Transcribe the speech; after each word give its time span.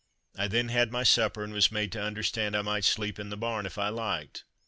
I 0.35 0.47
then 0.47 0.69
had 0.69 0.91
my 0.91 1.03
supper, 1.03 1.43
and 1.43 1.53
was 1.53 1.71
made 1.71 1.91
to 1.91 2.01
understand 2.01 2.55
I 2.55 2.63
might 2.63 2.85
sleep 2.85 3.19
in 3.19 3.29
the 3.29 3.37
barn, 3.37 3.67
if 3.67 3.77
I 3.77 3.89
liked. 3.89 4.45